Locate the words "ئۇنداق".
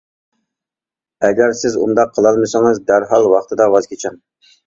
1.81-2.15